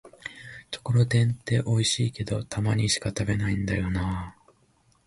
[0.71, 4.51] ところてんっておいしいけど、たまにしか食べないんだよなぁ